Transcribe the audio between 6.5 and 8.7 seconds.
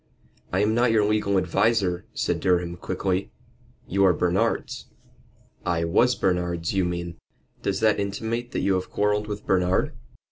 you mean." "Does that intimate that